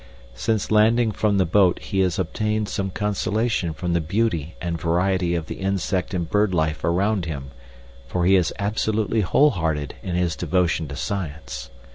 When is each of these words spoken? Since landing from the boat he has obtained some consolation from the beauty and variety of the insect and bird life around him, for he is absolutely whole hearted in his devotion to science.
Since 0.33 0.71
landing 0.71 1.11
from 1.11 1.37
the 1.37 1.45
boat 1.45 1.77
he 1.77 1.99
has 1.99 2.17
obtained 2.17 2.67
some 2.67 2.89
consolation 2.89 3.71
from 3.71 3.93
the 3.93 4.01
beauty 4.01 4.55
and 4.59 4.81
variety 4.81 5.35
of 5.35 5.45
the 5.45 5.59
insect 5.59 6.15
and 6.15 6.27
bird 6.27 6.55
life 6.55 6.83
around 6.83 7.25
him, 7.25 7.51
for 8.07 8.25
he 8.25 8.35
is 8.35 8.51
absolutely 8.57 9.21
whole 9.21 9.51
hearted 9.51 9.93
in 10.01 10.15
his 10.15 10.35
devotion 10.35 10.87
to 10.87 10.95
science. 10.95 11.69